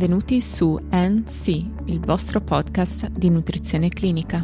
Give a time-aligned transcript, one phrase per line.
[0.00, 1.48] Benvenuti su NC,
[1.84, 4.42] il vostro podcast di nutrizione clinica.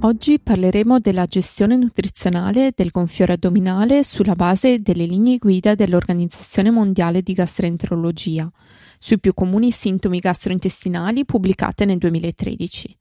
[0.00, 7.20] Oggi parleremo della gestione nutrizionale del gonfiore addominale sulla base delle linee guida dell'Organizzazione Mondiale
[7.20, 8.50] di Gastroenterologia,
[8.98, 12.96] sui più comuni sintomi gastrointestinali pubblicate nel 2013.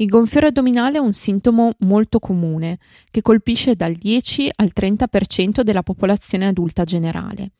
[0.00, 2.78] Il gonfiore addominale è un sintomo molto comune
[3.10, 7.50] che colpisce dal 10 al 30% della popolazione adulta generale.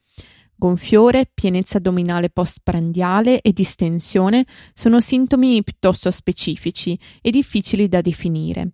[0.56, 8.70] Gonfiore, pienezza addominale postprandiale e distensione sono sintomi piuttosto specifici e difficili da definire.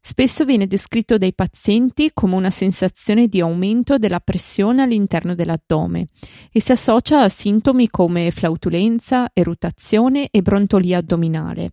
[0.00, 6.06] Spesso viene descritto dai pazienti come una sensazione di aumento della pressione all'interno dell'addome
[6.52, 11.72] e si associa a sintomi come flautulenza, eruttazione e brontolia addominale.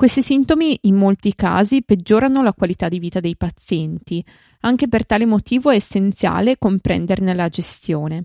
[0.00, 4.24] Questi sintomi in molti casi peggiorano la qualità di vita dei pazienti,
[4.60, 8.24] anche per tale motivo è essenziale comprenderne la gestione.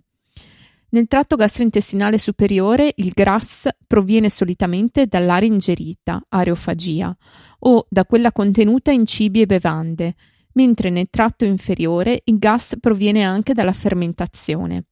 [0.92, 7.14] Nel tratto gastrointestinale superiore il GRAS proviene solitamente dall'aria ingerita, areofagia,
[7.60, 10.16] o da quella contenuta in cibi e bevande,
[10.54, 14.86] mentre nel tratto inferiore il gas proviene anche dalla fermentazione.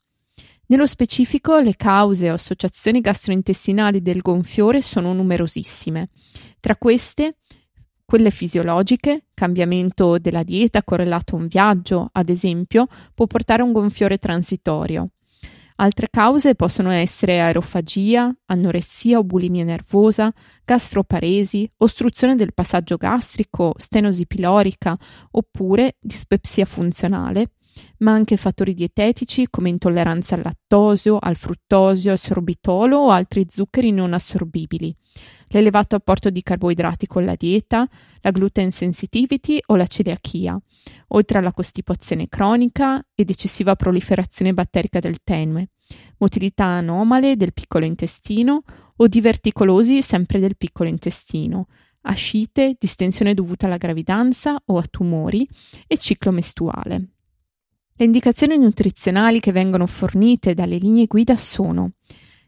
[0.73, 6.09] Nello specifico, le cause o associazioni gastrointestinali del gonfiore sono numerosissime.
[6.59, 7.35] Tra queste,
[8.03, 13.71] quelle fisiologiche, cambiamento della dieta correlato a un viaggio, ad esempio, può portare a un
[13.71, 15.09] gonfiore transitorio.
[15.75, 20.33] Altre cause possono essere aerofagia, anoressia o bulimia nervosa,
[20.65, 24.97] gastroparesi, ostruzione del passaggio gastrico, stenosi pilorica
[25.29, 27.51] oppure dispepsia funzionale,
[27.99, 33.91] ma anche fattori dietetici come intolleranza al lattosio, al fruttosio, al sorbitolo o altri zuccheri
[33.91, 34.95] non assorbibili,
[35.49, 37.87] l'elevato apporto di carboidrati con la dieta,
[38.21, 40.59] la gluten sensitivity o la celiachia,
[41.09, 45.69] oltre alla costipazione cronica ed eccessiva proliferazione batterica del tenue,
[46.17, 48.63] motilità anomale del piccolo intestino
[48.97, 51.67] o diverticolosi sempre del piccolo intestino,
[52.03, 55.47] ascite, distensione dovuta alla gravidanza o a tumori
[55.87, 57.12] e ciclo mestruale.
[57.95, 61.91] Le indicazioni nutrizionali che vengono fornite dalle linee guida sono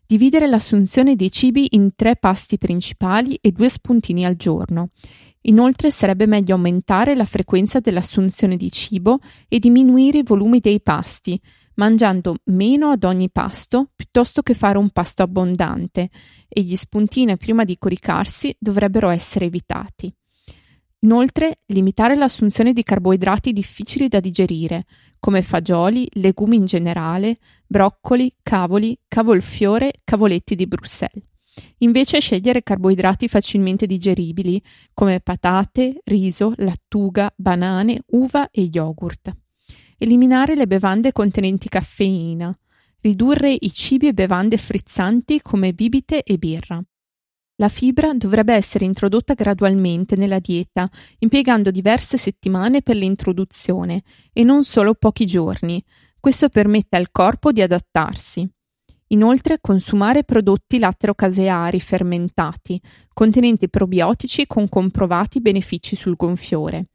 [0.07, 4.89] dividere l'assunzione dei cibi in tre pasti principali e due spuntini al giorno.
[5.41, 11.39] Inoltre sarebbe meglio aumentare la frequenza dell'assunzione di cibo e diminuire i volumi dei pasti,
[11.75, 16.09] mangiando meno ad ogni pasto piuttosto che fare un pasto abbondante,
[16.47, 20.11] e gli spuntini prima di coricarsi dovrebbero essere evitati.
[20.99, 24.85] Inoltre, limitare l'assunzione di carboidrati difficili da digerire,
[25.19, 31.23] come fagioli, legumi in generale, broccoli, cavoli, cavolfiore, cavoletti di Bruxelles.
[31.79, 34.61] Invece scegliere carboidrati facilmente digeribili,
[34.93, 39.33] come patate, riso, lattuga, banane, uva e yogurt.
[39.97, 42.53] Eliminare le bevande contenenti caffeina.
[43.01, 46.83] Ridurre i cibi e bevande frizzanti come bibite e birra.
[47.57, 50.85] La fibra dovrebbe essere introdotta gradualmente nella dieta,
[51.19, 55.81] impiegando diverse settimane per l'introduzione e non solo pochi giorni.
[56.19, 58.45] Questo permette al corpo di adattarsi.
[59.09, 62.77] Inoltre consumare prodotti latterocaseari fermentati,
[63.13, 66.87] contenenti probiotici con comprovati benefici sul gonfiore.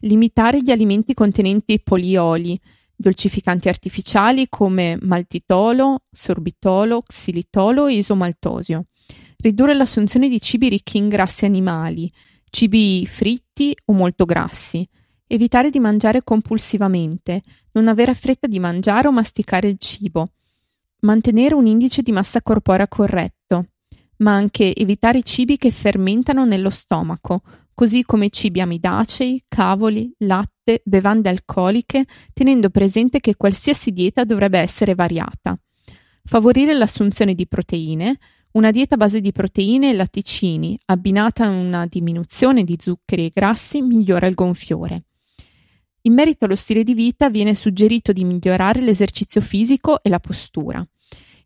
[0.00, 2.58] Limitare gli alimenti contenenti polioli,
[2.94, 8.84] dolcificanti artificiali come maltitolo, sorbitolo, xilitolo e isomaltosio
[9.40, 12.10] ridurre l'assunzione di cibi ricchi in grassi animali,
[12.50, 14.86] cibi fritti o molto grassi,
[15.26, 17.40] evitare di mangiare compulsivamente,
[17.72, 20.26] non avere fretta di mangiare o masticare il cibo,
[21.00, 23.66] mantenere un indice di massa corporea corretto,
[24.18, 27.40] ma anche evitare cibi che fermentano nello stomaco,
[27.72, 34.94] così come cibi amidacei, cavoli, latte, bevande alcoliche, tenendo presente che qualsiasi dieta dovrebbe essere
[34.94, 35.58] variata.
[36.24, 38.18] Favorire l'assunzione di proteine,
[38.52, 43.30] una dieta a base di proteine e latticini, abbinata a una diminuzione di zuccheri e
[43.32, 45.04] grassi, migliora il gonfiore.
[46.02, 50.84] In merito allo stile di vita viene suggerito di migliorare l'esercizio fisico e la postura.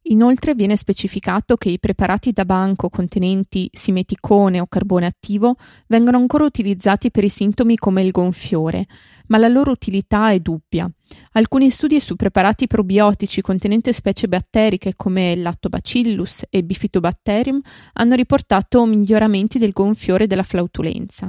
[0.08, 5.56] Inoltre viene specificato che i preparati da banco contenenti simeticone o carbone attivo
[5.86, 8.84] vengono ancora utilizzati per i sintomi come il gonfiore,
[9.28, 10.90] ma la loro utilità è dubbia.
[11.32, 17.60] Alcuni studi su preparati probiotici contenenti specie batteriche come Lactobacillus e Bifidobacterium
[17.94, 21.28] hanno riportato miglioramenti del gonfiore e della flautulenza.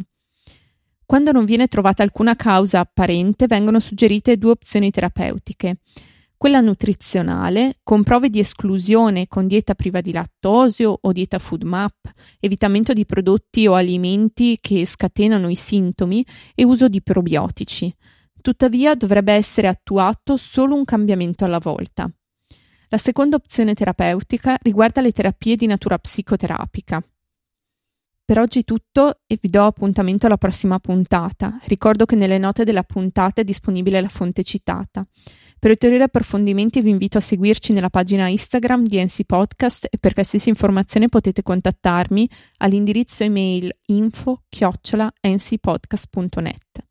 [1.05, 5.77] Quando non viene trovata alcuna causa apparente, vengono suggerite due opzioni terapeutiche
[6.37, 11.95] quella nutrizionale, con prove di esclusione con dieta priva di lattosio o dieta food map,
[12.39, 17.91] evitamento di prodotti o alimenti che scatenano i sintomi e uso di probiotici.
[18.45, 22.07] Tuttavia dovrebbe essere attuato solo un cambiamento alla volta.
[22.89, 27.03] La seconda opzione terapeutica riguarda le terapie di natura psicoterapica.
[28.23, 31.59] Per oggi è tutto e vi do appuntamento alla prossima puntata.
[31.63, 35.03] Ricordo che nelle note della puntata è disponibile la fonte citata.
[35.57, 40.13] Per ulteriori approfondimenti vi invito a seguirci nella pagina Instagram di NC Podcast e per
[40.13, 46.84] qualsiasi informazione potete contattarmi all'indirizzo email info-ncpodcast.net.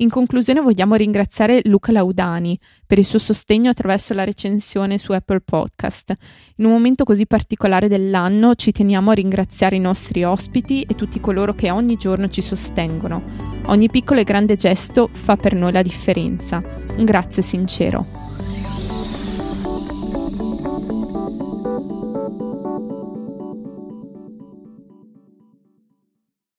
[0.00, 2.56] In conclusione vogliamo ringraziare Luca Laudani
[2.86, 6.14] per il suo sostegno attraverso la recensione su Apple Podcast.
[6.56, 11.18] In un momento così particolare dell'anno ci teniamo a ringraziare i nostri ospiti e tutti
[11.18, 13.22] coloro che ogni giorno ci sostengono.
[13.66, 16.62] Ogni piccolo e grande gesto fa per noi la differenza.
[16.96, 18.27] Un grazie sincero.